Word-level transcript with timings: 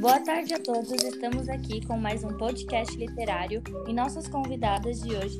Boa 0.00 0.18
tarde 0.18 0.54
a 0.54 0.58
todos, 0.58 0.90
estamos 0.92 1.46
aqui 1.50 1.84
com 1.86 1.98
mais 1.98 2.24
um 2.24 2.34
podcast 2.38 2.96
literário 2.96 3.62
e 3.86 3.92
nossas 3.92 4.26
convidadas 4.26 5.02
de 5.02 5.14
hoje 5.14 5.36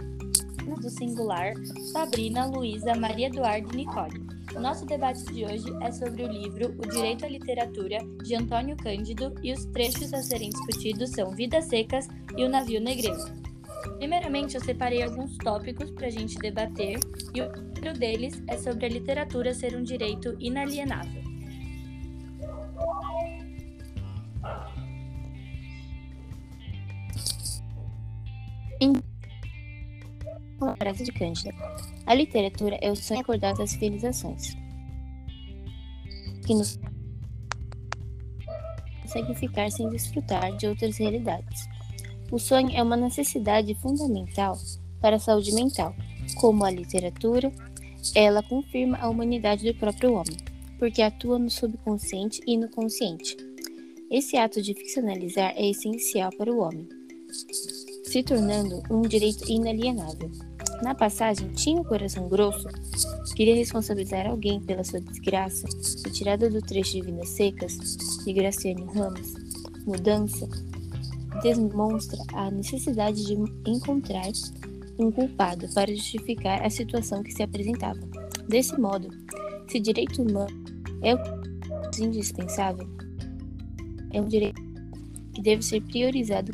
do 0.78 0.90
singular 0.90 1.54
Sabrina, 1.90 2.44
Luísa, 2.44 2.94
Maria 2.94 3.28
Eduardo 3.28 3.72
e 3.72 3.76
Nicole. 3.78 4.20
O 4.54 4.60
nosso 4.60 4.84
debate 4.84 5.24
de 5.32 5.46
hoje 5.46 5.64
é 5.80 5.90
sobre 5.90 6.24
o 6.24 6.28
livro 6.28 6.74
O 6.78 6.86
Direito 6.86 7.24
à 7.24 7.28
Literatura, 7.28 8.00
de 8.22 8.34
Antônio 8.34 8.76
Cândido, 8.76 9.34
e 9.42 9.50
os 9.50 9.64
trechos 9.64 10.12
a 10.12 10.22
serem 10.22 10.50
discutidos 10.50 11.08
são 11.10 11.30
Vidas 11.30 11.64
Secas 11.64 12.06
e 12.36 12.44
O 12.44 12.48
Navio 12.48 12.82
Negreiro. 12.82 13.16
Primeiramente, 13.96 14.56
eu 14.56 14.60
separei 14.62 15.02
alguns 15.02 15.38
tópicos 15.38 15.90
para 15.90 16.08
a 16.08 16.10
gente 16.10 16.38
debater, 16.38 17.00
e 17.34 17.40
o 17.40 17.50
primeiro 17.72 17.98
deles 17.98 18.42
é 18.46 18.58
sobre 18.58 18.84
a 18.84 18.90
literatura 18.90 19.54
ser 19.54 19.74
um 19.74 19.82
direito 19.82 20.36
inalienável. 20.38 21.29
Frase 30.76 31.04
de 31.04 31.12
Cândida. 31.12 31.52
A 32.06 32.14
literatura 32.14 32.78
é 32.80 32.90
o 32.90 32.96
sonho 32.96 33.20
acordado 33.20 33.58
das 33.58 33.70
civilizações, 33.70 34.56
que 36.46 36.54
nos 36.54 36.78
consegue 39.02 39.34
ficar 39.34 39.70
sem 39.70 39.88
desfrutar 39.88 40.56
de 40.56 40.66
outras 40.66 40.96
realidades. 40.98 41.68
O 42.30 42.38
sonho 42.38 42.70
é 42.72 42.82
uma 42.82 42.96
necessidade 42.96 43.74
fundamental 43.74 44.56
para 45.00 45.16
a 45.16 45.20
saúde 45.20 45.52
mental. 45.52 45.94
Como 46.36 46.64
a 46.64 46.70
literatura, 46.70 47.52
ela 48.14 48.42
confirma 48.42 48.98
a 48.98 49.08
humanidade 49.08 49.64
do 49.64 49.78
próprio 49.78 50.12
homem, 50.12 50.36
porque 50.78 51.02
atua 51.02 51.38
no 51.38 51.50
subconsciente 51.50 52.40
e 52.46 52.56
no 52.56 52.68
consciente. 52.68 53.36
Esse 54.10 54.36
ato 54.36 54.62
de 54.62 54.74
ficcionalizar 54.74 55.52
é 55.56 55.70
essencial 55.70 56.30
para 56.36 56.52
o 56.52 56.58
homem, 56.58 56.88
se 58.04 58.22
tornando 58.22 58.82
um 58.90 59.02
direito 59.02 59.48
inalienável. 59.50 60.49
Na 60.82 60.94
passagem, 60.94 61.48
tinha 61.50 61.80
o 61.80 61.84
coração 61.84 62.26
grosso, 62.28 62.66
queria 63.36 63.54
responsabilizar 63.54 64.26
alguém 64.26 64.60
pela 64.60 64.82
sua 64.82 65.00
desgraça, 65.00 65.66
retirada 66.04 66.48
do 66.48 66.62
trecho 66.62 66.92
de 66.92 67.02
Vidas 67.02 67.28
Secas, 67.28 67.76
de 68.24 68.32
Graciane 68.32 68.86
Ramos, 68.94 69.34
mudança, 69.86 70.48
demonstra 71.42 72.18
a 72.32 72.50
necessidade 72.50 73.24
de 73.24 73.34
encontrar 73.66 74.30
um 74.98 75.10
culpado 75.10 75.68
para 75.74 75.94
justificar 75.94 76.62
a 76.64 76.70
situação 76.70 77.22
que 77.22 77.32
se 77.32 77.42
apresentava. 77.42 78.00
Desse 78.48 78.78
modo, 78.78 79.08
se 79.68 79.78
direito 79.80 80.22
humano 80.22 80.64
é 81.02 81.14
indispensável, 82.02 82.88
é 84.12 84.20
um 84.20 84.26
direito 84.26 84.60
que 85.34 85.42
deve 85.42 85.62
ser 85.62 85.82
priorizado 85.82 86.52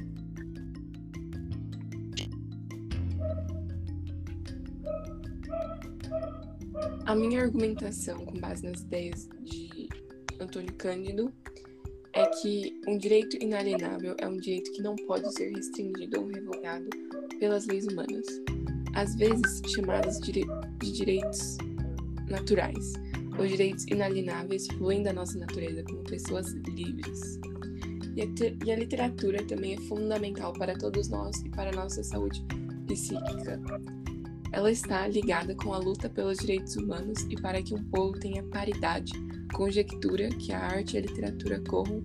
A 7.07 7.15
minha 7.15 7.43
argumentação, 7.43 8.19
com 8.27 8.37
base 8.41 8.65
nas 8.65 8.81
ideias 8.81 9.29
de 9.45 9.89
Antônio 10.41 10.75
Cândido, 10.75 11.33
é 12.13 12.27
que 12.27 12.81
um 12.89 12.99
direito 12.99 13.37
inalienável 13.41 14.17
é 14.19 14.27
um 14.27 14.37
direito 14.37 14.73
que 14.73 14.83
não 14.83 14.97
pode 14.97 15.33
ser 15.35 15.55
restringido 15.55 16.21
ou 16.21 16.27
revogado 16.27 16.89
pelas 17.39 17.65
leis 17.67 17.87
humanas, 17.87 18.27
às 18.97 19.15
vezes 19.15 19.63
chamadas 19.73 20.19
de 20.19 20.45
direitos 20.81 21.59
naturais. 22.29 22.95
Os 23.39 23.51
direitos 23.51 23.87
inalienáveis 23.87 24.67
fluem 24.67 25.05
da 25.05 25.13
nossa 25.13 25.39
natureza 25.39 25.85
como 25.85 26.03
pessoas 26.03 26.51
livres. 26.75 27.39
E 28.17 28.23
a, 28.23 28.65
e 28.65 28.73
a 28.73 28.77
literatura 28.77 29.45
também 29.47 29.75
é 29.75 29.81
fundamental 29.83 30.53
para 30.55 30.77
todos 30.77 31.09
nós 31.09 31.41
e 31.43 31.51
para 31.51 31.71
a 31.71 31.73
nossa 31.73 32.03
saúde 32.03 32.45
psíquica. 32.89 33.61
Ela 34.57 34.73
está 34.73 35.07
ligada 35.07 35.55
com 35.55 35.75
a 35.75 35.77
luta 35.77 36.09
pelos 36.09 36.39
direitos 36.39 36.77
humanos 36.77 37.27
e 37.29 37.37
para 37.37 37.63
que 37.63 37.75
um 37.75 37.85
povo 37.91 38.19
tenha 38.19 38.43
paridade, 38.43 39.13
conjectura 39.53 40.31
que 40.31 40.51
a 40.51 40.59
arte 40.59 40.95
e 40.95 40.99
a 40.99 41.03
literatura 41.03 41.61
corram 41.61 42.03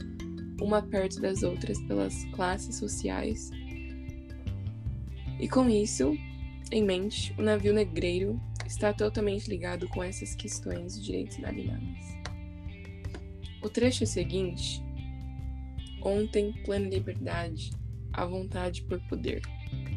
uma 0.61 0.81
perto 0.81 1.21
das 1.21 1.43
outras 1.43 1.81
pelas 1.83 2.25
classes 2.35 2.75
sociais. 2.75 3.51
E 5.39 5.47
com 5.47 5.69
isso 5.69 6.13
em 6.73 6.83
mente, 6.83 7.33
o 7.39 7.41
navio 7.41 7.71
negreiro 7.71 8.37
está 8.67 8.91
totalmente 8.91 9.47
ligado 9.47 9.87
com 9.87 10.03
essas 10.03 10.35
questões 10.35 10.95
de 10.95 11.05
direitos 11.05 11.37
inalienáveis. 11.37 12.17
O 13.63 13.69
trecho 13.69 14.05
seguinte, 14.05 14.83
ontem 16.01 16.51
plena 16.65 16.89
liberdade, 16.89 17.71
a 18.11 18.25
vontade 18.25 18.81
por 18.81 18.99
poder, 19.07 19.41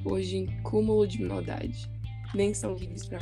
hoje 0.05 0.37
em 0.37 0.63
cúmulo 0.63 1.05
de 1.05 1.21
maldade 1.21 1.93
nem 2.35 2.53
são 2.53 2.75
livres 2.75 3.07
para 3.07 3.21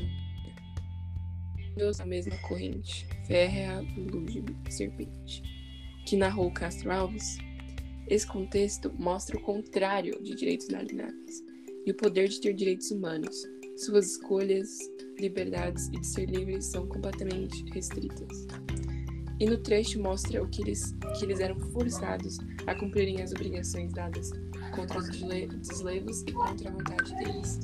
Deus 1.77 2.01
a 2.01 2.07
mesma 2.07 2.37
corrente, 2.39 3.07
férrea, 3.27 3.81
lúgubre, 3.97 4.57
serpente, 4.71 5.43
que 6.07 6.17
narrou 6.17 6.53
Castro 6.53 6.91
Alves. 6.93 7.39
Esse 8.09 8.27
contexto 8.27 8.93
mostra 8.99 9.37
o 9.39 9.41
contrário 9.41 10.23
de 10.23 10.35
direitos 10.35 10.69
inalienáveis 10.69 11.43
e 11.87 11.91
o 11.91 11.95
poder 11.95 12.29
de 12.29 12.41
ter 12.41 12.53
direitos 12.53 12.91
humanos. 12.91 13.35
Suas 13.77 14.13
escolhas, 14.13 14.79
liberdades 15.19 15.89
e 15.89 16.01
de 16.01 16.07
ser 16.07 16.29
livres 16.29 16.67
são 16.67 16.87
completamente 16.87 17.65
restritas. 17.73 18.47
E 19.41 19.47
no 19.47 19.57
trecho 19.57 20.01
mostra 20.01 20.43
o 20.43 20.49
que 20.49 20.63
eles, 20.63 20.95
que 21.19 21.25
eles 21.25 21.41
eram 21.41 21.59
forçados 21.73 22.37
a 22.67 22.75
cumprirem 22.75 23.23
as 23.23 23.33
obrigações 23.33 23.93
dadas 23.93 24.31
contra 24.75 24.99
os 24.99 25.09
deslevos 25.09 26.23
e 26.23 26.33
contra 26.33 26.69
a 26.69 26.73
vontade 26.73 27.17
deles 27.17 27.59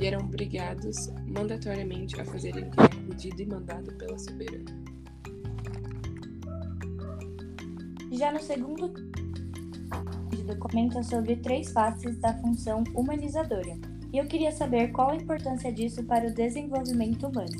e 0.00 0.06
eram 0.06 0.20
obrigados 0.20 1.08
mandatoriamente 1.26 2.20
a 2.20 2.24
fazerem 2.24 2.64
o 2.64 2.70
que 2.70 2.80
era 2.80 2.88
pedido 2.88 3.42
e 3.42 3.46
mandado 3.46 3.92
pela 3.94 4.18
soberana. 4.18 4.64
Já 8.12 8.32
no 8.32 8.40
segundo 8.40 8.92
documenta 10.48 11.02
sobre 11.02 11.36
três 11.36 11.70
faces 11.70 12.16
da 12.18 12.32
função 12.38 12.82
humanizadora, 12.94 13.76
e 14.12 14.18
eu 14.18 14.26
queria 14.26 14.50
saber 14.50 14.88
qual 14.92 15.10
a 15.10 15.16
importância 15.16 15.70
disso 15.70 16.02
para 16.04 16.26
o 16.26 16.34
desenvolvimento 16.34 17.26
humano. 17.26 17.52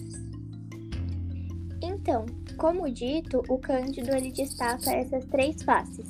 Então, 1.83 2.25
como 2.57 2.91
dito, 2.91 3.43
o 3.49 3.59
Cândido 3.59 4.11
ele 4.17 4.33
destaca 4.33 4.91
essas 4.91 5.25
três 5.27 5.63
faces, 5.63 6.09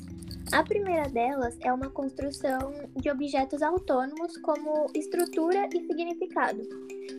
a 0.51 0.63
primeira 0.63 1.09
delas 1.09 1.57
é 1.61 1.71
uma 1.71 1.89
construção 1.89 2.73
de 2.95 3.09
objetos 3.09 3.61
autônomos 3.61 4.37
como 4.37 4.87
estrutura 4.95 5.67
e 5.73 5.85
significado. 5.85 6.61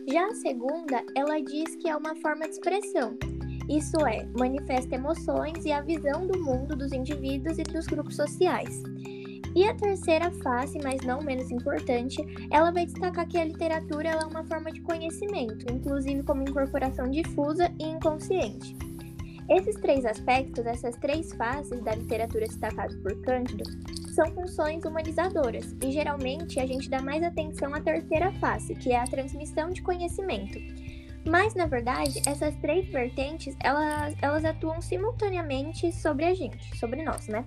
Já 0.07 0.27
a 0.27 0.35
segunda, 0.35 1.03
ela 1.15 1.39
diz 1.41 1.75
que 1.75 1.89
é 1.89 1.95
uma 1.95 2.15
forma 2.15 2.45
de 2.45 2.51
expressão, 2.51 3.17
isso 3.69 4.05
é, 4.05 4.25
manifesta 4.37 4.95
emoções 4.95 5.63
e 5.63 5.71
a 5.71 5.81
visão 5.81 6.27
do 6.27 6.43
mundo 6.43 6.75
dos 6.75 6.91
indivíduos 6.91 7.57
e 7.57 7.63
dos 7.63 7.87
grupos 7.87 8.17
sociais. 8.17 8.83
E 9.55 9.65
a 9.65 9.73
terceira 9.73 10.29
face, 10.43 10.77
mas 10.83 11.01
não 11.05 11.21
menos 11.21 11.51
importante, 11.51 12.17
ela 12.51 12.71
vai 12.71 12.85
destacar 12.85 13.27
que 13.27 13.37
a 13.37 13.45
literatura 13.45 14.09
é 14.09 14.25
uma 14.25 14.43
forma 14.45 14.71
de 14.71 14.81
conhecimento, 14.81 15.71
inclusive 15.71 16.23
como 16.23 16.41
incorporação 16.41 17.09
difusa 17.09 17.69
e 17.79 17.85
inconsciente. 17.85 18.75
Esses 19.49 19.75
três 19.75 20.05
aspectos, 20.05 20.65
essas 20.65 20.95
três 20.97 21.33
faces 21.33 21.81
da 21.81 21.95
literatura 21.95 22.45
destacadas 22.45 22.95
por 22.97 23.19
Cândido, 23.21 23.63
são 24.13 24.25
funções 24.33 24.83
humanizadoras 24.85 25.75
e 25.83 25.91
geralmente 25.91 26.59
a 26.59 26.65
gente 26.65 26.89
dá 26.89 27.01
mais 27.01 27.23
atenção 27.23 27.73
à 27.73 27.81
terceira 27.81 28.31
face, 28.33 28.75
que 28.75 28.91
é 28.91 28.99
a 28.99 29.07
transmissão 29.07 29.69
de 29.69 29.81
conhecimento. 29.81 30.59
Mas 31.25 31.53
na 31.53 31.65
verdade, 31.65 32.21
essas 32.25 32.55
três 32.55 32.87
vertentes 32.89 33.55
elas, 33.59 34.15
elas 34.21 34.45
atuam 34.45 34.81
simultaneamente 34.81 35.91
sobre 35.91 36.25
a 36.25 36.33
gente, 36.33 36.77
sobre 36.77 37.03
nós, 37.03 37.27
né? 37.27 37.45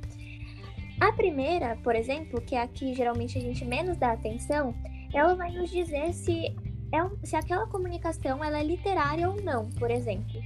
A 1.01 1.13
primeira, 1.13 1.77
por 1.83 1.97
exemplo, 1.97 2.41
que 2.41 2.55
é 2.55 2.63
a 2.63 2.69
que 2.69 2.95
geralmente 2.95 3.37
a 3.37 3.41
gente 3.41 3.65
menos 3.65 3.97
dá 3.97 4.13
atenção, 4.13 4.75
ela 5.13 5.35
vai 5.35 5.51
nos 5.51 5.71
dizer 5.71 6.13
se, 6.13 6.47
é, 6.93 7.27
se 7.27 7.35
aquela 7.35 7.67
comunicação 7.67 8.43
ela 8.45 8.61
é 8.61 8.65
literária 8.65 9.29
ou 9.29 9.41
não, 9.43 9.71
por 9.71 9.91
exemplo. 9.91 10.41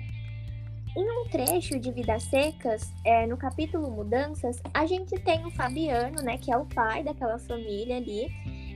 Em 0.99 1.09
um 1.09 1.29
trecho 1.29 1.79
de 1.79 1.93
Vidas 1.93 2.25
Secas, 2.25 2.93
é, 3.05 3.25
no 3.25 3.37
capítulo 3.37 3.89
Mudanças, 3.89 4.61
a 4.75 4.85
gente 4.85 5.17
tem 5.21 5.47
o 5.47 5.51
Fabiano, 5.53 6.21
né, 6.25 6.37
que 6.39 6.53
é 6.53 6.57
o 6.57 6.67
pai 6.67 7.05
daquela 7.05 7.39
família 7.39 7.99
ali, 7.99 8.27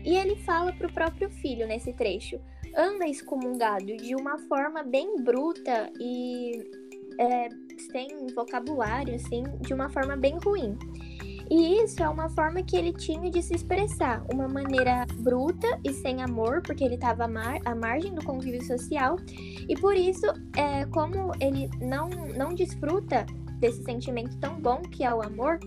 e 0.04 0.14
ele 0.14 0.36
fala 0.36 0.72
para 0.72 0.86
o 0.86 0.92
próprio 0.92 1.28
filho 1.28 1.66
nesse 1.66 1.92
trecho: 1.92 2.40
anda 2.76 3.08
excomungado 3.08 3.96
de 3.96 4.14
uma 4.14 4.38
forma 4.46 4.84
bem 4.84 5.16
bruta 5.20 5.90
e 5.98 6.62
é, 7.18 7.48
sem 7.90 8.08
vocabulário, 8.36 9.16
assim, 9.16 9.42
de 9.60 9.74
uma 9.74 9.90
forma 9.90 10.16
bem 10.16 10.38
ruim. 10.44 10.78
E 11.50 11.82
isso 11.82 12.02
é 12.02 12.08
uma 12.08 12.28
forma 12.30 12.62
que 12.62 12.76
ele 12.76 12.92
tinha 12.92 13.30
de 13.30 13.42
se 13.42 13.54
expressar, 13.54 14.24
uma 14.32 14.48
maneira 14.48 15.06
bruta 15.18 15.66
e 15.84 15.92
sem 15.92 16.22
amor, 16.22 16.62
porque 16.62 16.84
ele 16.84 16.94
estava 16.94 17.28
mar 17.28 17.58
à 17.64 17.74
margem 17.74 18.14
do 18.14 18.24
convívio 18.24 18.64
social, 18.64 19.16
e 19.68 19.74
por 19.74 19.94
isso, 19.94 20.26
é, 20.56 20.84
como 20.86 21.32
ele 21.40 21.68
não, 21.80 22.08
não 22.36 22.54
desfruta 22.54 23.26
desse 23.58 23.82
sentimento 23.82 24.36
tão 24.38 24.60
bom 24.60 24.82
que 24.82 25.04
é 25.04 25.14
o 25.14 25.22
amor, 25.22 25.58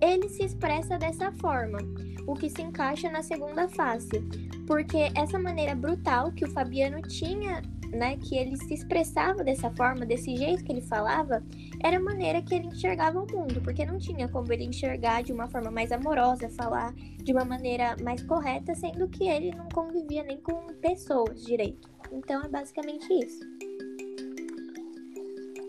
ele 0.00 0.28
se 0.28 0.44
expressa 0.44 0.98
dessa 0.98 1.32
forma, 1.32 1.78
o 2.26 2.34
que 2.34 2.50
se 2.50 2.62
encaixa 2.62 3.10
na 3.10 3.22
segunda 3.22 3.68
face, 3.68 4.20
porque 4.66 5.10
essa 5.14 5.38
maneira 5.38 5.74
brutal 5.74 6.32
que 6.32 6.44
o 6.44 6.50
Fabiano 6.50 7.00
tinha, 7.02 7.62
né, 7.96 8.16
que 8.16 8.36
ele 8.36 8.56
se 8.56 8.74
expressava 8.74 9.42
dessa 9.42 9.70
forma, 9.70 10.06
desse 10.06 10.36
jeito 10.36 10.62
que 10.62 10.72
ele 10.72 10.82
falava, 10.82 11.42
era 11.82 11.96
a 11.96 12.00
maneira 12.00 12.42
que 12.42 12.54
ele 12.54 12.66
enxergava 12.66 13.20
o 13.20 13.26
mundo, 13.30 13.60
porque 13.62 13.84
não 13.84 13.98
tinha 13.98 14.28
como 14.28 14.52
ele 14.52 14.64
enxergar 14.64 15.22
de 15.22 15.32
uma 15.32 15.48
forma 15.48 15.70
mais 15.70 15.90
amorosa, 15.90 16.48
falar 16.50 16.94
de 16.94 17.32
uma 17.32 17.44
maneira 17.44 17.96
mais 18.02 18.22
correta, 18.22 18.74
sendo 18.74 19.08
que 19.08 19.28
ele 19.28 19.50
não 19.56 19.68
convivia 19.70 20.22
nem 20.22 20.38
com 20.38 20.66
pessoas 20.80 21.44
direito. 21.44 21.88
Então 22.12 22.42
é 22.42 22.48
basicamente 22.48 23.06
isso. 23.12 23.40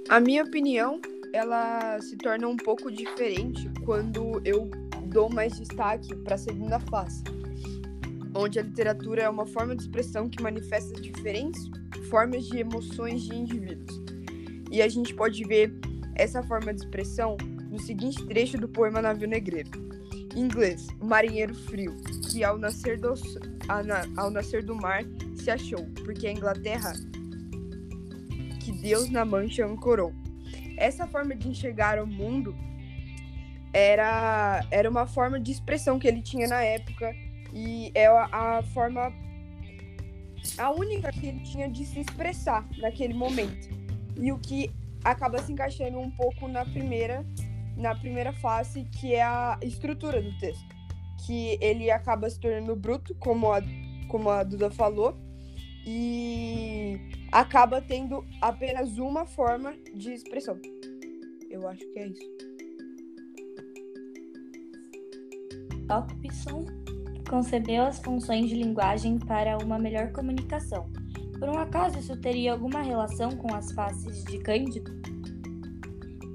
A 0.09 0.19
minha 0.19 0.43
opinião, 0.43 1.01
ela 1.33 1.99
se 2.01 2.15
torna 2.17 2.47
um 2.47 2.57
pouco 2.57 2.91
diferente 2.91 3.69
quando 3.83 4.41
eu 4.45 4.69
dou 5.07 5.29
mais 5.29 5.57
destaque 5.57 6.15
para 6.15 6.35
a 6.35 6.37
segunda 6.37 6.79
face, 6.79 7.23
onde 8.35 8.59
a 8.59 8.63
literatura 8.63 9.23
é 9.23 9.29
uma 9.29 9.45
forma 9.45 9.75
de 9.75 9.81
expressão 9.81 10.29
que 10.29 10.41
manifesta 10.41 10.93
diferentes 11.01 11.69
formas 12.07 12.45
de 12.45 12.59
emoções 12.59 13.23
de 13.23 13.35
indivíduos. 13.35 14.01
E 14.71 14.81
a 14.81 14.87
gente 14.87 15.13
pode 15.13 15.43
ver 15.43 15.73
essa 16.15 16.43
forma 16.43 16.73
de 16.73 16.81
expressão 16.81 17.37
no 17.69 17.79
seguinte 17.79 18.25
trecho 18.25 18.57
do 18.57 18.67
poema 18.67 19.01
Navio 19.01 19.27
Negreiro. 19.27 19.69
Em 20.35 20.41
inglês, 20.41 20.87
marinheiro 21.01 21.55
frio, 21.55 21.95
que 22.29 22.43
ao 22.43 22.57
nascer 22.57 22.99
do, 22.99 23.13
ao 24.17 24.31
nascer 24.31 24.63
do 24.63 24.75
mar 24.75 25.03
se 25.35 25.49
achou, 25.49 25.85
porque 26.03 26.27
a 26.27 26.31
Inglaterra 26.31 26.93
que 28.59 28.71
Deus 28.71 29.09
na 29.09 29.23
mancha 29.23 29.65
ancorou. 29.65 30.13
Essa 30.77 31.07
forma 31.07 31.35
de 31.35 31.47
enxergar 31.47 32.01
o 32.01 32.05
mundo 32.05 32.55
era, 33.73 34.65
era 34.69 34.89
uma 34.89 35.07
forma 35.07 35.39
de 35.39 35.51
expressão 35.51 35.97
que 35.97 36.07
ele 36.07 36.21
tinha 36.21 36.47
na 36.47 36.61
época 36.61 37.15
e 37.53 37.91
é 37.95 38.07
a, 38.07 38.57
a 38.57 38.63
forma 38.63 39.11
a 40.57 40.71
única 40.71 41.11
que 41.11 41.27
ele 41.27 41.39
tinha 41.41 41.69
de 41.69 41.85
se 41.85 41.99
expressar 41.99 42.67
naquele 42.77 43.13
momento. 43.13 43.69
E 44.15 44.31
o 44.31 44.39
que 44.39 44.71
acaba 45.03 45.39
se 45.39 45.51
encaixando 45.51 45.99
um 45.99 46.11
pouco 46.11 46.47
na 46.47 46.65
primeira 46.65 47.25
na 47.77 47.93
primeira 47.93 48.33
fase, 48.33 48.85
que 48.85 49.13
é 49.13 49.21
a 49.21 49.57
estrutura 49.61 50.21
do 50.21 50.35
texto, 50.39 50.75
que 51.25 51.57
ele 51.61 51.91
acaba 51.91 52.29
se 52.29 52.39
tornando 52.39 52.75
bruto, 52.75 53.15
como 53.15 53.51
a, 53.51 53.61
como 54.07 54.29
a 54.29 54.43
Duda 54.43 54.71
falou, 54.71 55.15
e 55.85 56.99
acaba 57.31 57.79
tendo 57.79 58.25
apenas 58.41 58.97
uma 58.97 59.25
forma 59.25 59.75
de 59.93 60.11
expressão. 60.11 60.59
Eu 61.49 61.67
acho 61.67 61.85
que 61.93 61.99
é 61.99 62.07
isso. 62.07 62.37
Hopkins 65.89 66.43
concebeu 67.27 67.83
as 67.83 67.99
funções 67.99 68.49
de 68.49 68.55
linguagem 68.55 69.19
para 69.19 69.57
uma 69.57 69.77
melhor 69.77 70.11
comunicação. 70.11 70.89
Por 71.39 71.49
um 71.49 71.57
acaso 71.57 71.99
isso 71.99 72.17
teria 72.17 72.53
alguma 72.53 72.81
relação 72.81 73.31
com 73.31 73.53
as 73.53 73.71
faces 73.71 74.23
de 74.23 74.39
Cândido? 74.39 74.91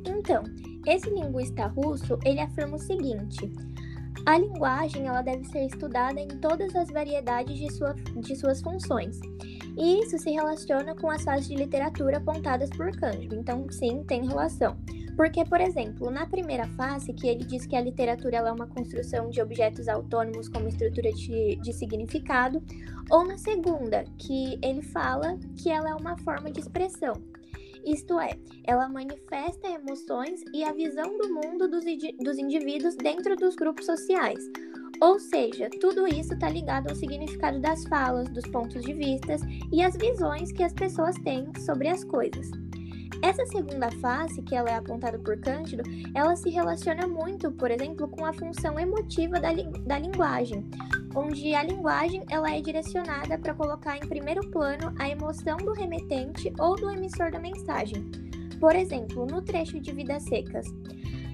Então, 0.06 0.44
esse 0.86 1.10
linguista 1.10 1.66
russo, 1.66 2.18
ele 2.24 2.40
afirma 2.40 2.76
o 2.76 2.78
seguinte: 2.78 3.52
a 4.24 4.38
linguagem 4.38 5.06
ela 5.06 5.22
deve 5.22 5.44
ser 5.44 5.66
estudada 5.66 6.20
em 6.20 6.28
todas 6.28 6.74
as 6.76 6.88
variedades 6.88 7.58
de, 7.58 7.72
sua, 7.72 7.94
de 7.94 8.36
suas 8.36 8.60
funções. 8.60 9.18
E 9.76 10.00
isso 10.00 10.18
se 10.18 10.30
relaciona 10.30 10.94
com 10.94 11.10
as 11.10 11.24
fases 11.24 11.48
de 11.48 11.56
literatura 11.56 12.18
apontadas 12.18 12.70
por 12.70 12.92
Cândido. 12.92 13.34
Então, 13.34 13.66
sim, 13.70 14.04
tem 14.04 14.26
relação. 14.26 14.76
Porque, 15.16 15.44
por 15.44 15.60
exemplo, 15.60 16.10
na 16.10 16.26
primeira 16.26 16.66
fase, 16.68 17.12
que 17.12 17.28
ele 17.28 17.44
diz 17.44 17.66
que 17.66 17.76
a 17.76 17.80
literatura 17.80 18.38
é 18.38 18.52
uma 18.52 18.66
construção 18.66 19.28
de 19.28 19.40
objetos 19.42 19.88
autônomos 19.88 20.48
como 20.48 20.68
estrutura 20.68 21.12
de, 21.12 21.56
de 21.56 21.72
significado, 21.72 22.62
ou 23.10 23.26
na 23.26 23.36
segunda, 23.36 24.04
que 24.18 24.58
ele 24.62 24.82
fala 24.82 25.38
que 25.56 25.70
ela 25.70 25.90
é 25.90 25.94
uma 25.94 26.16
forma 26.18 26.50
de 26.50 26.60
expressão. 26.60 27.14
Isto 27.84 28.18
é, 28.20 28.38
ela 28.64 28.88
manifesta 28.88 29.68
emoções 29.68 30.40
e 30.54 30.62
a 30.62 30.72
visão 30.72 31.18
do 31.18 31.34
mundo 31.34 31.68
dos, 31.68 31.84
dos 32.20 32.38
indivíduos 32.38 32.94
dentro 32.94 33.36
dos 33.36 33.56
grupos 33.56 33.86
sociais. 33.86 34.38
Ou 35.00 35.18
seja, 35.18 35.68
tudo 35.80 36.06
isso 36.06 36.32
está 36.34 36.48
ligado 36.48 36.88
ao 36.88 36.94
significado 36.94 37.58
das 37.58 37.84
falas, 37.86 38.28
dos 38.28 38.46
pontos 38.46 38.84
de 38.84 38.92
vista 38.92 39.36
e 39.72 39.82
as 39.82 39.96
visões 39.96 40.52
que 40.52 40.62
as 40.62 40.72
pessoas 40.72 41.16
têm 41.24 41.52
sobre 41.58 41.88
as 41.88 42.04
coisas. 42.04 42.61
Essa 43.22 43.46
segunda 43.46 43.88
face, 43.92 44.42
que 44.42 44.54
ela 44.54 44.68
é 44.68 44.74
apontada 44.74 45.16
por 45.16 45.38
Cândido, 45.38 45.84
ela 46.12 46.34
se 46.34 46.50
relaciona 46.50 47.06
muito, 47.06 47.52
por 47.52 47.70
exemplo, 47.70 48.08
com 48.08 48.26
a 48.26 48.32
função 48.32 48.76
emotiva 48.80 49.38
da, 49.38 49.52
li 49.52 49.62
da 49.86 49.96
linguagem, 49.96 50.68
onde 51.14 51.54
a 51.54 51.62
linguagem 51.62 52.24
ela 52.28 52.52
é 52.52 52.60
direcionada 52.60 53.38
para 53.38 53.54
colocar 53.54 53.96
em 53.96 54.08
primeiro 54.08 54.50
plano 54.50 54.92
a 54.98 55.08
emoção 55.08 55.56
do 55.58 55.72
remetente 55.72 56.52
ou 56.58 56.74
do 56.74 56.90
emissor 56.90 57.30
da 57.30 57.38
mensagem. 57.38 58.10
Por 58.58 58.74
exemplo, 58.74 59.24
no 59.24 59.40
trecho 59.40 59.78
de 59.78 59.92
Vidas 59.92 60.24
Secas, 60.24 60.66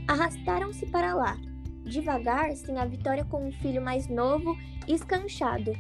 arrastaram-se 0.06 0.84
para 0.87 1.14
lá, 1.14 1.38
devagar, 1.84 2.55
sem 2.55 2.79
a 2.79 2.84
Vitória 2.84 3.25
com 3.25 3.49
o 3.49 3.52
filho 3.52 3.81
mais 3.81 4.08
novo 4.08 4.55
escanchado, 4.87 5.73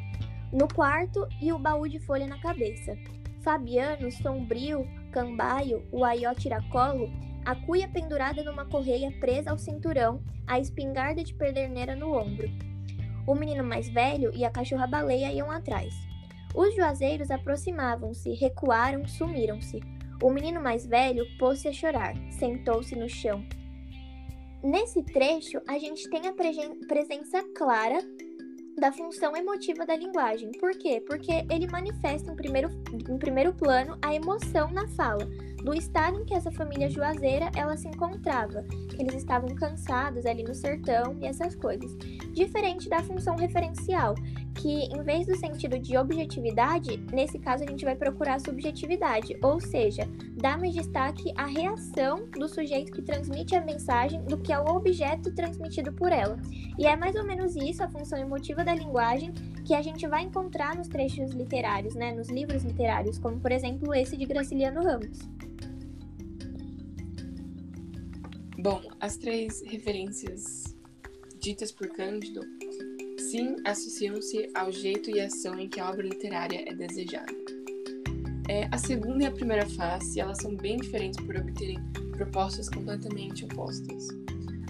no 0.50 0.66
quarto 0.68 1.28
e 1.38 1.52
o 1.52 1.58
baú 1.58 1.86
de 1.86 1.98
folha 1.98 2.26
na 2.26 2.38
cabeça. 2.38 2.96
Fabiano, 3.42 4.10
sombrio, 4.10 4.86
cambaio, 5.18 5.84
o 5.90 6.04
aió 6.04 6.32
tiracolo, 6.32 7.10
a 7.44 7.56
cuia 7.56 7.88
pendurada 7.88 8.44
numa 8.44 8.64
correia 8.64 9.10
presa 9.18 9.50
ao 9.50 9.58
cinturão, 9.58 10.22
a 10.46 10.60
espingarda 10.60 11.24
de 11.24 11.34
pederneira 11.34 11.96
no 11.96 12.16
ombro. 12.16 12.48
O 13.26 13.34
menino 13.34 13.64
mais 13.64 13.88
velho 13.88 14.30
e 14.32 14.44
a 14.44 14.50
cachorra-baleia 14.50 15.32
iam 15.32 15.50
atrás. 15.50 15.92
Os 16.54 16.72
juazeiros 16.76 17.32
aproximavam-se, 17.32 18.32
recuaram, 18.32 19.08
sumiram-se. 19.08 19.80
O 20.22 20.30
menino 20.30 20.62
mais 20.62 20.86
velho 20.86 21.26
pôs-se 21.36 21.66
a 21.66 21.72
chorar, 21.72 22.14
sentou-se 22.30 22.94
no 22.94 23.08
chão. 23.08 23.44
Nesse 24.62 25.02
trecho, 25.02 25.60
a 25.68 25.78
gente 25.78 26.08
tem 26.10 26.28
a 26.28 26.32
presença 26.32 27.42
clara 27.56 27.98
da 28.78 28.92
função 28.92 29.36
emotiva 29.36 29.84
da 29.84 29.96
linguagem. 29.96 30.52
Por 30.52 30.70
quê? 30.72 31.02
Porque 31.06 31.44
ele 31.50 31.66
manifesta 31.66 32.30
em 32.30 32.36
primeiro, 32.36 32.70
em 33.08 33.18
primeiro 33.18 33.52
plano 33.52 33.98
a 34.02 34.14
emoção 34.14 34.70
na 34.70 34.86
fala, 34.88 35.28
do 35.64 35.74
estado 35.74 36.20
em 36.20 36.24
que 36.24 36.34
essa 36.34 36.50
família 36.52 36.88
juazeira 36.88 37.50
ela 37.56 37.76
se 37.76 37.88
encontrava, 37.88 38.62
que 38.88 39.02
eles 39.02 39.14
estavam 39.14 39.54
cansados 39.54 40.24
ali 40.24 40.42
no 40.42 40.54
sertão 40.54 41.16
e 41.20 41.26
essas 41.26 41.54
coisas. 41.54 41.96
Diferente 42.32 42.88
da 42.88 43.02
função 43.02 43.36
referencial, 43.36 44.14
que 44.54 44.84
em 44.84 45.02
vez 45.02 45.26
do 45.26 45.36
sentido 45.36 45.78
de 45.78 45.96
objetividade, 45.96 46.96
nesse 47.12 47.38
caso 47.38 47.64
a 47.64 47.66
gente 47.66 47.84
vai 47.84 47.96
procurar 47.96 48.40
subjetividade, 48.40 49.36
ou 49.42 49.60
seja, 49.60 50.08
dá 50.38 50.56
mais 50.56 50.72
destaque 50.72 51.32
à 51.36 51.46
reação 51.46 52.28
do 52.30 52.48
sujeito 52.48 52.92
que 52.92 53.02
transmite 53.02 53.56
a 53.56 53.60
mensagem 53.60 54.22
do 54.24 54.38
que 54.38 54.52
ao 54.52 54.76
objeto 54.76 55.34
transmitido 55.34 55.92
por 55.92 56.12
ela. 56.12 56.40
E 56.78 56.86
é 56.86 56.96
mais 56.96 57.16
ou 57.16 57.24
menos 57.24 57.56
isso 57.56 57.82
a 57.82 57.88
função 57.88 58.18
emotiva 58.18 58.64
da 58.64 58.74
linguagem 58.74 59.32
que 59.66 59.74
a 59.74 59.82
gente 59.82 60.06
vai 60.06 60.22
encontrar 60.22 60.76
nos 60.76 60.88
trechos 60.88 61.32
literários, 61.32 61.94
né, 61.94 62.12
nos 62.12 62.28
livros 62.28 62.62
literários, 62.62 63.18
como 63.18 63.40
por 63.40 63.52
exemplo 63.52 63.94
esse 63.94 64.16
de 64.16 64.24
Graciliano 64.24 64.82
Ramos. 64.82 65.18
Bom, 68.60 68.80
as 69.00 69.16
três 69.16 69.62
referências 69.62 70.76
ditas 71.40 71.70
por 71.70 71.88
Cândido 71.88 72.40
sim 73.18 73.56
associam-se 73.64 74.50
ao 74.54 74.72
jeito 74.72 75.10
e 75.10 75.20
ação 75.20 75.58
em 75.58 75.68
que 75.68 75.80
a 75.80 75.90
obra 75.90 76.02
literária 76.02 76.64
é 76.66 76.74
desejada. 76.74 77.37
É, 78.48 78.66
a 78.72 78.78
segunda 78.78 79.24
e 79.24 79.26
a 79.26 79.30
primeira 79.30 79.66
face 79.66 80.18
elas 80.18 80.38
são 80.38 80.56
bem 80.56 80.78
diferentes 80.78 81.22
por 81.24 81.36
obterem 81.36 81.78
propostas 82.12 82.68
completamente 82.68 83.44
opostas. 83.44 84.08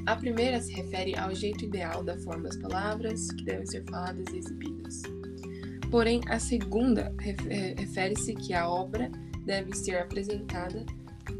A 0.04 0.16
primeira 0.16 0.61
se 0.61 0.73
refere 0.73 1.16
ao 1.16 1.35
jeito 1.35 1.64
ideal 1.64 2.02
da 2.02 2.18
forma 2.18 2.44
das 2.44 2.56
palavras 2.56 3.30
que 3.30 3.44
devem 3.44 3.66
ser 3.66 3.85
faladas 3.85 4.26
e 4.32 4.38
exibidas. 4.38 5.02
Porém, 5.90 6.20
a 6.28 6.38
segunda 6.38 7.14
é, 7.49 7.75
refere-se 7.78 8.35
que 8.35 8.52
a 8.52 8.68
obra 8.68 9.11
deve 9.44 9.73
ser 9.75 9.97
apresentada 9.99 10.85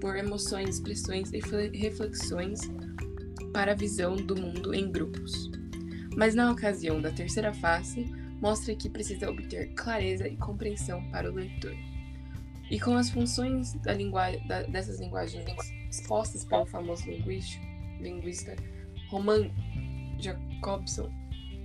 por 0.00 0.16
emoções, 0.16 0.76
expressões 0.76 1.33
e 1.33 1.40
reflexões 1.76 2.61
para 3.52 3.73
a 3.73 3.75
visão 3.75 4.16
do 4.16 4.37
mundo 4.37 4.75
em 4.75 4.90
grupos. 4.90 5.50
Mas 6.16 6.35
na 6.35 6.52
ocasião 6.52 7.00
da 7.00 7.11
terceira 7.11 7.52
face, 7.52 8.04
mostra 8.40 8.75
que 8.75 8.88
precisa 8.88 9.28
obter 9.28 9.73
clareza 9.75 10.28
e 10.28 10.37
compreensão 10.37 11.02
para 11.11 11.30
o 11.30 11.35
leitor. 11.35 11.75
E 12.70 12.78
com 12.78 12.94
as 12.96 13.10
funções 13.10 13.75
da 13.75 13.94
da, 14.46 14.62
dessas 14.64 15.00
linguagens 15.00 15.44
expostas 15.90 16.44
pelo 16.44 16.66
famoso 16.66 17.04
linguista, 17.08 18.56
Roman 19.10 19.50
Jacobson, 20.18 21.10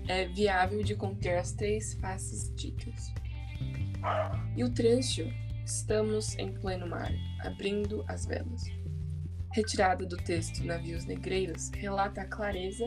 é 0.08 0.28
viável 0.30 0.84
de 0.84 0.96
conter 0.96 1.38
as 1.38 1.52
três 1.52 1.94
faces 1.96 2.54
ditas. 2.56 3.14
E 4.56 4.64
o 4.64 4.70
trecho 4.70 5.28
Estamos 5.66 6.38
em 6.38 6.52
pleno 6.52 6.86
mar, 6.88 7.12
abrindo 7.40 8.04
as 8.08 8.26
velas. 8.26 8.64
retirada 9.54 10.06
do 10.06 10.18
texto 10.18 10.64
Navios 10.64 11.06
Negreiros 11.06 11.70
relata 11.70 12.22
a 12.22 12.26
clareza 12.26 12.86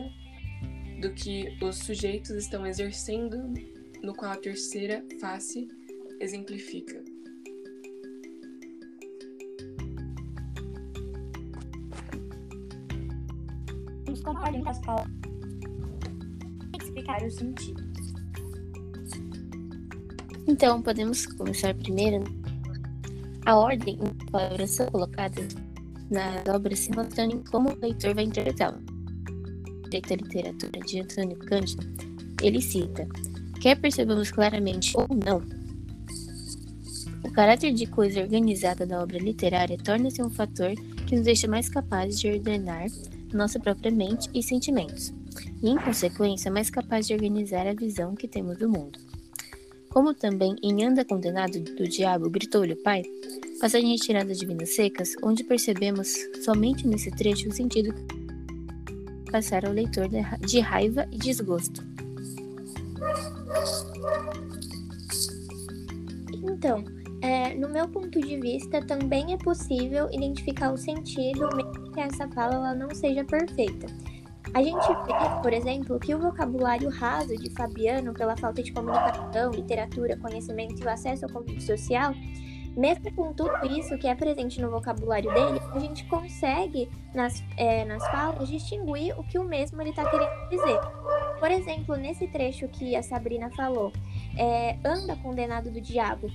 do 1.01 1.11
que 1.13 1.57
os 1.61 1.77
sujeitos 1.77 2.31
estão 2.31 2.67
exercendo, 2.67 3.51
no 4.03 4.13
qual 4.13 4.31
a 4.31 4.37
terceira 4.37 5.03
face 5.19 5.67
exemplifica. 6.19 7.03
Compartilhar 14.23 14.63
com 14.63 14.69
as 14.69 14.79
palavras 14.79 15.17
explicar 16.81 17.21
o 17.23 17.31
sentido. 17.31 17.83
Então, 20.47 20.81
podemos 20.81 21.25
começar 21.25 21.73
primeiro. 21.75 22.23
A 23.45 23.55
ordem 23.55 23.95
em 23.95 23.97
que 23.97 24.25
as 24.25 24.29
palavras 24.29 24.71
são 24.71 24.87
colocadas 24.87 25.55
nas 26.09 26.45
obras 26.47 26.79
se 26.79 26.89
relaciona 26.91 27.33
em 27.33 27.43
como 27.43 27.69
o 27.69 27.79
leitor 27.79 28.13
vai 28.13 28.25
interpretá-la. 28.25 28.79
Direito 29.83 30.13
à 30.13 30.15
literatura 30.17 30.79
de 30.85 31.01
Antônio 31.01 31.37
Cândido, 31.39 31.87
ele 32.41 32.61
cita: 32.61 33.07
quer 33.61 33.79
percebamos 33.79 34.31
claramente 34.31 34.93
ou 34.97 35.07
não, 35.15 35.41
o 37.23 37.31
caráter 37.31 37.73
de 37.73 37.85
coisa 37.85 38.21
organizada 38.21 38.85
da 38.85 39.01
obra 39.01 39.17
literária 39.17 39.77
torna-se 39.77 40.21
um 40.21 40.29
fator 40.29 40.73
que 41.07 41.15
nos 41.15 41.25
deixa 41.25 41.47
mais 41.47 41.69
capazes 41.69 42.19
de 42.19 42.29
ordenar 42.29 42.87
nossa 43.33 43.59
própria 43.59 43.91
mente 43.91 44.29
e 44.33 44.43
sentimentos, 44.43 45.13
e, 45.63 45.69
em 45.69 45.77
consequência, 45.77 46.51
mais 46.51 46.69
capazes 46.69 47.07
de 47.07 47.13
organizar 47.13 47.65
a 47.65 47.73
visão 47.73 48.13
que 48.13 48.27
temos 48.27 48.57
do 48.57 48.69
mundo. 48.69 48.99
Como 49.89 50.13
também 50.13 50.55
em 50.61 50.85
Anda 50.85 51.05
Condenado 51.05 51.59
do 51.59 51.87
Diabo 51.87 52.29
gritou-lhe 52.29 52.73
o 52.73 52.83
Pai, 52.83 53.03
passagem 53.59 53.91
retirada 53.91 54.33
de 54.33 54.45
Vidas 54.45 54.75
Secas, 54.75 55.15
onde 55.23 55.43
percebemos 55.43 56.13
somente 56.43 56.85
nesse 56.85 57.09
trecho 57.11 57.49
o 57.49 57.53
sentido 57.53 57.93
passar 59.31 59.65
ao 59.65 59.73
leitor 59.73 60.07
de 60.45 60.59
raiva 60.59 61.07
e 61.11 61.17
desgosto. 61.17 61.83
Então, 66.43 66.83
é, 67.21 67.55
no 67.55 67.69
meu 67.69 67.87
ponto 67.87 68.19
de 68.19 68.39
vista, 68.39 68.81
também 68.85 69.33
é 69.33 69.37
possível 69.37 70.07
identificar 70.11 70.71
o 70.71 70.77
sentido, 70.77 71.49
mesmo 71.55 71.91
que 71.91 71.99
essa 71.99 72.27
fala 72.29 72.55
ela 72.55 72.75
não 72.75 72.93
seja 72.93 73.23
perfeita. 73.23 73.87
A 74.53 74.63
gente 74.63 74.87
vê, 74.87 75.41
por 75.41 75.51
exemplo, 75.51 75.99
que 75.99 76.15
o 76.15 76.19
vocabulário 76.19 76.89
raso 76.89 77.35
de 77.35 77.49
Fabiano, 77.49 78.13
pela 78.13 78.35
falta 78.37 78.63
de 78.63 78.71
comunicação, 78.71 79.51
literatura, 79.51 80.17
conhecimento 80.17 80.81
e 80.81 80.85
o 80.85 80.89
acesso 80.89 81.25
ao 81.25 81.31
convívio 81.31 81.61
social, 81.61 82.13
mesmo 82.77 83.11
com 83.13 83.33
tudo 83.33 83.51
isso 83.65 83.97
que 83.97 84.07
é 84.07 84.13
presente 84.13 84.61
no 84.61 84.69
vocabulário 84.69 85.33
dele, 85.33 85.59
a 85.73 85.79
gente 85.79 86.05
consegue, 86.05 86.87
nas, 87.13 87.43
é, 87.57 87.83
nas 87.85 88.05
falas, 88.07 88.47
distinguir 88.47 89.19
o 89.19 89.23
que 89.23 89.39
o 89.39 89.43
mesmo 89.43 89.81
ele 89.81 89.89
está 89.89 90.07
querendo 90.07 90.49
dizer. 90.49 90.79
Por 91.39 91.51
exemplo, 91.51 91.95
nesse 91.95 92.27
trecho 92.27 92.67
que 92.67 92.95
a 92.95 93.01
Sabrina 93.01 93.49
falou, 93.51 93.91
é, 94.37 94.77
anda 94.85 95.15
condenado 95.17 95.71
do 95.71 95.81
diabo 95.81 96.29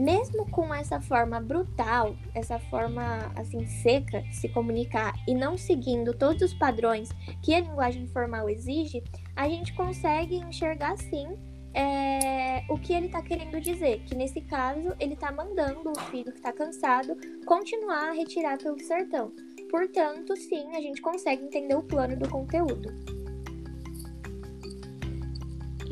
mesmo 0.00 0.50
com 0.50 0.74
essa 0.74 1.00
forma 1.00 1.40
brutal, 1.40 2.16
essa 2.34 2.58
forma 2.58 3.30
assim 3.36 3.66
seca 3.66 4.22
de 4.22 4.34
se 4.34 4.48
comunicar 4.48 5.14
e 5.28 5.34
não 5.34 5.58
seguindo 5.58 6.14
todos 6.14 6.42
os 6.42 6.54
padrões 6.54 7.10
que 7.42 7.54
a 7.54 7.60
linguagem 7.60 8.06
formal 8.06 8.48
exige, 8.48 9.02
a 9.36 9.48
gente 9.48 9.74
consegue 9.74 10.36
enxergar 10.36 10.96
sim 10.96 11.28
é, 11.74 12.64
o 12.68 12.78
que 12.78 12.94
ele 12.94 13.06
está 13.06 13.22
querendo 13.22 13.60
dizer. 13.60 14.02
Que 14.06 14.14
nesse 14.14 14.40
caso 14.40 14.94
ele 14.98 15.14
está 15.14 15.30
mandando 15.30 15.92
o 15.92 16.00
filho 16.10 16.32
que 16.32 16.38
está 16.38 16.52
cansado 16.52 17.16
continuar 17.44 18.08
a 18.08 18.12
retirar 18.12 18.56
pelo 18.58 18.80
sertão. 18.80 19.32
Portanto, 19.70 20.34
sim, 20.34 20.74
a 20.74 20.80
gente 20.80 21.00
consegue 21.00 21.44
entender 21.44 21.76
o 21.76 21.82
plano 21.82 22.16
do 22.16 22.28
conteúdo. 22.28 23.19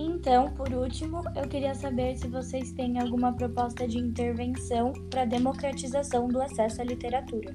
Então, 0.01 0.53
por 0.53 0.73
último, 0.73 1.25
eu 1.35 1.49
queria 1.49 1.75
saber 1.75 2.17
se 2.17 2.29
vocês 2.29 2.71
têm 2.71 3.01
alguma 3.01 3.33
proposta 3.33 3.87
de 3.87 3.99
intervenção 3.99 4.93
para 5.11 5.25
democratização 5.25 6.29
do 6.29 6.41
acesso 6.41 6.81
à 6.81 6.85
literatura. 6.85 7.53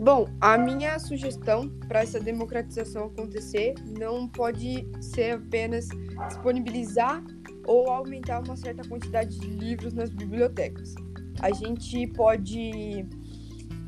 Bom, 0.00 0.26
a 0.40 0.58
minha 0.58 0.98
sugestão 0.98 1.68
para 1.86 2.00
essa 2.02 2.18
democratização 2.18 3.04
acontecer 3.04 3.74
não 3.96 4.26
pode 4.26 4.84
ser 5.00 5.36
apenas 5.36 5.86
disponibilizar 6.26 7.22
ou 7.64 7.88
aumentar 7.88 8.40
uma 8.40 8.56
certa 8.56 8.82
quantidade 8.88 9.38
de 9.38 9.46
livros 9.46 9.94
nas 9.94 10.10
bibliotecas. 10.10 10.92
A 11.40 11.52
gente 11.52 12.08
pode 12.08 13.06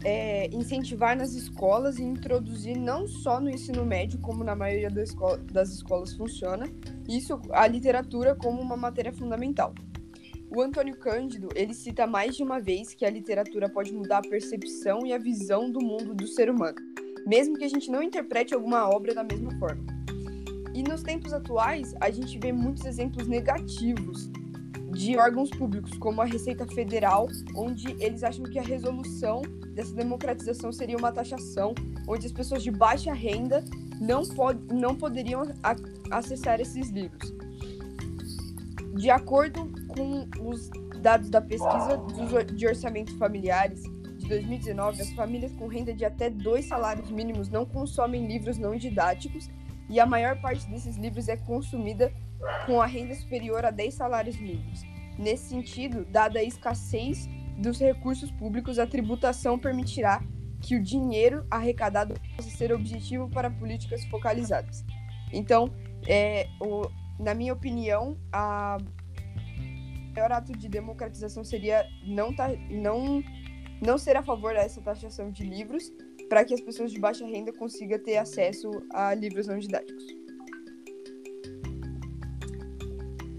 é, 0.04 0.48
incentivar 0.52 1.16
nas 1.16 1.32
escolas 1.32 1.98
e 1.98 2.02
introduzir 2.02 2.76
não 2.76 3.08
só 3.08 3.40
no 3.40 3.48
ensino 3.48 3.84
médio, 3.84 4.20
como 4.20 4.44
na 4.44 4.54
maioria 4.54 4.92
escola, 5.02 5.38
das 5.38 5.70
escolas 5.70 6.12
funciona, 6.12 6.70
isso 7.08 7.40
a 7.50 7.66
literatura 7.66 8.34
como 8.34 8.60
uma 8.60 8.76
matéria 8.76 9.12
fundamental. 9.12 9.74
O 10.54 10.60
Antônio 10.60 10.96
Cândido, 10.96 11.48
ele 11.56 11.72
cita 11.72 12.06
mais 12.06 12.36
de 12.36 12.42
uma 12.42 12.60
vez 12.60 12.94
que 12.94 13.04
a 13.04 13.10
literatura 13.10 13.68
pode 13.68 13.92
mudar 13.92 14.18
a 14.18 14.28
percepção 14.28 15.04
e 15.04 15.12
a 15.12 15.18
visão 15.18 15.70
do 15.70 15.80
mundo 15.80 16.14
do 16.14 16.28
ser 16.28 16.50
humano, 16.50 16.76
mesmo 17.26 17.56
que 17.56 17.64
a 17.64 17.68
gente 17.68 17.90
não 17.90 18.02
interprete 18.02 18.54
alguma 18.54 18.88
obra 18.88 19.14
da 19.14 19.24
mesma 19.24 19.58
forma. 19.58 19.84
E 20.74 20.82
nos 20.82 21.02
tempos 21.02 21.32
atuais, 21.32 21.94
a 22.00 22.10
gente 22.10 22.38
vê 22.38 22.52
muitos 22.52 22.84
exemplos 22.84 23.26
negativos 23.26 24.30
de 24.94 25.16
órgãos 25.18 25.50
públicos, 25.50 25.98
como 25.98 26.22
a 26.22 26.24
Receita 26.24 26.66
Federal, 26.66 27.28
onde 27.56 27.96
eles 28.00 28.22
acham 28.22 28.44
que 28.44 28.58
a 28.58 28.62
resolução 28.62 29.42
dessa 29.74 29.94
democratização 29.94 30.72
seria 30.72 30.96
uma 30.96 31.12
taxação, 31.12 31.74
onde 32.08 32.26
as 32.26 32.32
pessoas 32.32 32.62
de 32.62 32.70
baixa 32.70 33.12
renda 33.12 33.64
não, 34.00 34.22
pod 34.24 34.58
não 34.72 34.94
poderiam 34.94 35.42
acessar 36.10 36.60
esses 36.60 36.90
livros. 36.90 37.34
De 38.94 39.10
acordo 39.10 39.72
com 39.88 40.28
os 40.48 40.70
dados 41.00 41.28
da 41.28 41.40
pesquisa 41.40 41.98
de 42.54 42.66
orçamentos 42.66 43.14
familiares 43.14 43.82
de 44.16 44.28
2019, 44.28 45.02
as 45.02 45.10
famílias 45.10 45.52
com 45.52 45.66
renda 45.66 45.92
de 45.92 46.04
até 46.04 46.30
dois 46.30 46.66
salários 46.66 47.10
mínimos 47.10 47.48
não 47.48 47.66
consomem 47.66 48.26
livros 48.26 48.56
não 48.56 48.76
didáticos 48.76 49.50
e 49.90 50.00
a 50.00 50.06
maior 50.06 50.40
parte 50.40 50.68
desses 50.70 50.96
livros 50.96 51.28
é 51.28 51.36
consumida 51.36 52.12
com 52.66 52.80
a 52.80 52.86
renda 52.86 53.14
superior 53.14 53.64
a 53.64 53.70
10 53.70 53.94
salários 53.94 54.36
mínimos. 54.36 54.82
Nesse 55.18 55.48
sentido, 55.48 56.04
dada 56.04 56.40
a 56.40 56.42
escassez 56.42 57.28
dos 57.58 57.78
recursos 57.78 58.30
públicos, 58.32 58.78
a 58.78 58.86
tributação 58.86 59.58
permitirá 59.58 60.22
que 60.60 60.76
o 60.76 60.82
dinheiro 60.82 61.46
arrecadado 61.50 62.14
possa 62.36 62.50
ser 62.50 62.72
objetivo 62.72 63.28
para 63.28 63.50
políticas 63.50 64.04
focalizadas. 64.06 64.84
Então, 65.32 65.70
é, 66.08 66.48
o, 66.60 66.88
na 67.18 67.34
minha 67.34 67.52
opinião, 67.52 68.18
a 68.32 68.78
maior 70.14 70.32
ato 70.32 70.52
de 70.52 70.68
democratização 70.68 71.44
seria 71.44 71.84
não, 72.06 72.34
tá, 72.34 72.48
não, 72.70 73.22
não 73.80 73.98
ser 73.98 74.16
a 74.16 74.22
favor 74.22 74.54
dessa 74.54 74.80
taxação 74.80 75.30
de 75.30 75.44
livros 75.44 75.92
para 76.28 76.44
que 76.44 76.54
as 76.54 76.60
pessoas 76.60 76.92
de 76.92 76.98
baixa 76.98 77.26
renda 77.26 77.52
consigam 77.52 77.98
ter 77.98 78.16
acesso 78.16 78.70
a 78.90 79.12
livros 79.14 79.46
não 79.46 79.58
didáticos. 79.58 80.23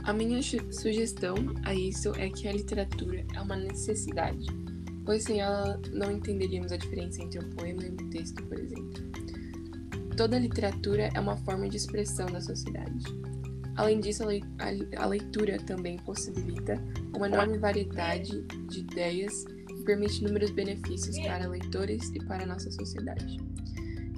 A 0.06 0.14
minha 0.14 0.40
sugestão 0.72 1.34
a 1.64 1.74
isso 1.74 2.14
é 2.16 2.30
que 2.30 2.48
a 2.48 2.54
literatura 2.54 3.26
é 3.34 3.42
uma 3.42 3.56
necessidade, 3.56 4.46
pois 5.04 5.24
sem 5.24 5.42
ela 5.42 5.82
não 5.92 6.12
entenderíamos 6.12 6.72
a 6.72 6.78
diferença 6.78 7.24
entre 7.24 7.44
um 7.44 7.50
poema 7.50 7.84
e 7.84 7.90
um 7.90 8.10
texto, 8.12 8.44
por 8.44 8.60
exemplo. 8.60 9.04
Toda 10.16 10.38
literatura 10.38 11.10
é 11.12 11.20
uma 11.20 11.36
forma 11.38 11.68
de 11.68 11.78
expressão 11.78 12.28
da 12.28 12.40
sociedade. 12.40 13.04
Além 13.76 14.00
disso, 14.00 14.24
a 14.96 15.06
leitura 15.08 15.58
também 15.58 15.98
possibilita 15.98 16.80
uma 17.16 17.26
enorme 17.26 17.58
variedade 17.58 18.44
de 18.70 18.82
ideias 18.82 19.44
e 19.72 19.84
permite 19.84 20.22
inúmeros 20.22 20.52
benefícios 20.52 21.18
para 21.18 21.48
leitores 21.48 22.12
e 22.14 22.20
para 22.20 22.44
a 22.44 22.46
nossa 22.46 22.70
sociedade. 22.70 23.40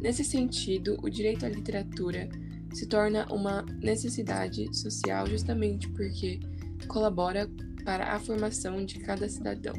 Nesse 0.01 0.25
sentido, 0.25 0.99
o 1.01 1.09
direito 1.09 1.45
à 1.45 1.49
literatura 1.49 2.27
se 2.73 2.85
torna 2.87 3.25
uma 3.31 3.63
necessidade 3.81 4.67
social 4.75 5.27
justamente 5.27 5.89
porque 5.89 6.39
colabora 6.87 7.49
para 7.83 8.13
a 8.13 8.19
formação 8.19 8.85
de 8.85 8.99
cada 8.99 9.27
cidadão. 9.29 9.75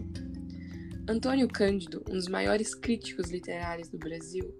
Antônio 1.08 1.48
Cândido, 1.48 2.02
um 2.08 2.14
dos 2.14 2.28
maiores 2.28 2.74
críticos 2.74 3.30
literários 3.30 3.88
do 3.88 3.98
Brasil, 3.98 4.54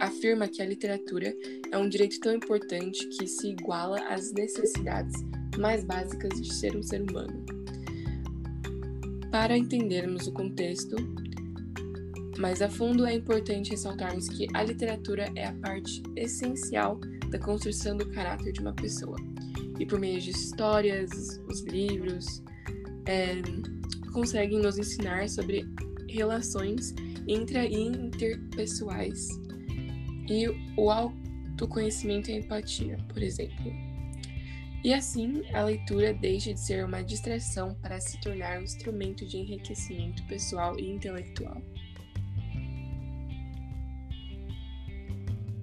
afirma 0.00 0.48
que 0.48 0.62
a 0.62 0.66
literatura 0.66 1.34
é 1.70 1.76
um 1.76 1.88
direito 1.88 2.18
tão 2.20 2.34
importante 2.34 3.06
que 3.08 3.26
se 3.26 3.48
iguala 3.48 4.00
às 4.08 4.32
necessidades 4.32 5.14
mais 5.58 5.84
básicas 5.84 6.40
de 6.40 6.54
ser 6.54 6.74
um 6.74 6.82
ser 6.82 7.02
humano. 7.02 7.44
Para 9.30 9.56
entendermos 9.56 10.26
o 10.26 10.32
contexto, 10.32 10.96
mais 12.40 12.62
a 12.62 12.68
fundo, 12.68 13.06
é 13.06 13.14
importante 13.14 13.70
ressaltarmos 13.70 14.28
que 14.28 14.46
a 14.54 14.62
literatura 14.62 15.30
é 15.36 15.46
a 15.46 15.52
parte 15.52 16.02
essencial 16.16 16.98
da 17.28 17.38
construção 17.38 17.96
do 17.96 18.08
caráter 18.08 18.52
de 18.52 18.60
uma 18.60 18.72
pessoa. 18.72 19.16
E 19.78 19.84
por 19.86 20.00
meio 20.00 20.20
de 20.20 20.30
histórias, 20.30 21.10
os 21.48 21.62
livros, 21.64 22.42
é, 23.06 23.42
conseguem 24.12 24.58
nos 24.58 24.78
ensinar 24.78 25.28
sobre 25.28 25.66
relações 26.08 26.94
intra 27.28 27.64
e 27.64 27.74
interpessoais 27.74 29.28
e 30.28 30.48
o 30.76 30.90
autoconhecimento 30.90 32.30
e 32.30 32.34
a 32.34 32.38
empatia, 32.38 32.96
por 33.12 33.22
exemplo. 33.22 33.72
E 34.82 34.94
assim, 34.94 35.42
a 35.52 35.64
leitura 35.64 36.14
deixa 36.14 36.54
de 36.54 36.60
ser 36.60 36.84
uma 36.84 37.02
distração 37.02 37.74
para 37.82 38.00
se 38.00 38.18
tornar 38.20 38.58
um 38.58 38.62
instrumento 38.62 39.26
de 39.26 39.36
enriquecimento 39.36 40.24
pessoal 40.26 40.78
e 40.78 40.90
intelectual. 40.90 41.62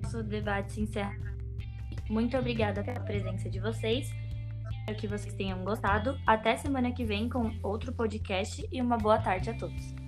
Nosso 0.08 0.24
debate 0.24 0.72
se 0.72 0.80
encerra. 0.80 1.18
Muito 2.10 2.38
obrigada 2.38 2.82
pela 2.82 3.02
presença 3.02 3.50
de 3.50 3.60
vocês. 3.60 4.10
Espero 4.72 4.98
que 4.98 5.06
vocês 5.06 5.34
tenham 5.34 5.62
gostado. 5.66 6.18
Até 6.26 6.56
semana 6.56 6.94
que 6.94 7.04
vem 7.04 7.28
com 7.28 7.52
outro 7.62 7.92
podcast 7.92 8.66
e 8.72 8.82
uma 8.82 8.98
boa 8.98 9.18
tarde 9.18 9.50
a 9.50 9.58
todos. 9.58 10.07